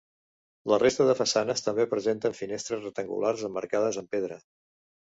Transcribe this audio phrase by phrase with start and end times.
[0.71, 4.45] La resta de façanes també presenten finestres rectangulars emmarcades amb pedra.